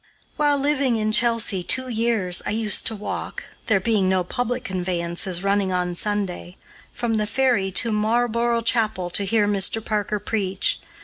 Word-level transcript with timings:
While 0.35 0.57
living 0.57 0.95
in 0.97 1.11
Chelsea 1.11 1.61
two 1.61 1.87
years, 1.87 2.41
I 2.47 2.49
used 2.49 2.87
to 2.87 2.95
walk 2.95 3.43
(there 3.67 3.79
being 3.79 4.09
no 4.09 4.23
public 4.23 4.63
conveyances 4.63 5.43
running 5.43 5.71
on 5.71 5.93
Sunday) 5.93 6.57
from 6.91 7.17
the 7.17 7.27
ferry 7.27 7.71
to 7.73 7.91
Marlborough 7.91 8.61
Chapel 8.61 9.11
to 9.11 9.23
hear 9.23 9.47
Mr. 9.47 9.79
Parker 9.85 10.17
preach. 10.17 10.79